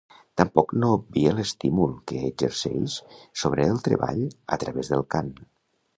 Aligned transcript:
Tampoc 0.41 0.71
no 0.83 0.87
obvie 0.93 1.33
l’estímul 1.39 1.93
que 2.11 2.23
exerceix 2.31 2.95
sobre 3.45 3.69
el 3.75 3.79
treball 3.89 4.25
a 4.57 4.63
través 4.65 4.91
del 4.95 5.07
cant. 5.17 5.35